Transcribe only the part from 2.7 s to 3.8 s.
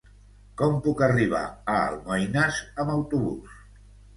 amb autobús?